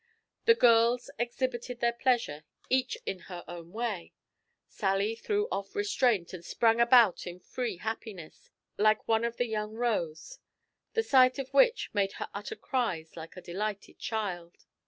[0.45, 4.13] The girls exhibited their pleasure each in her own way.
[4.67, 9.75] Sally threw off restraint, and sprang about in free happiness, like one of the young
[9.75, 10.39] roes,
[10.93, 14.65] the sight of which made her utter cries like a delighted child.